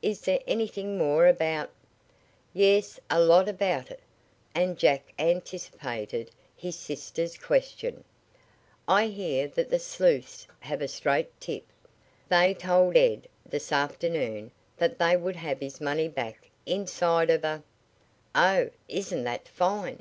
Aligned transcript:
Is 0.00 0.20
there 0.20 0.38
anything 0.46 0.96
more 0.96 1.26
about" 1.26 1.68
"Yes, 2.54 3.00
a 3.10 3.18
lot 3.20 3.48
about 3.48 3.90
it," 3.90 3.98
and 4.54 4.78
Jack 4.78 5.12
anticipated 5.18 6.30
his 6.56 6.78
sister's 6.78 7.36
question. 7.36 8.04
"I 8.86 9.08
hear 9.08 9.48
that 9.48 9.70
the 9.70 9.80
sleuths 9.80 10.46
have 10.60 10.82
a 10.82 10.86
straight 10.86 11.32
tip. 11.40 11.64
They 12.28 12.54
told 12.54 12.96
Ed 12.96 13.26
this 13.44 13.72
afternoon 13.72 14.52
that 14.76 15.00
they 15.00 15.16
would 15.16 15.34
have 15.34 15.58
his 15.58 15.80
money 15.80 16.06
back 16.06 16.48
inside 16.64 17.28
of 17.28 17.42
a" 17.42 17.64
"Oh, 18.36 18.70
isn't 18.86 19.24
that 19.24 19.48
fine!" 19.48 19.98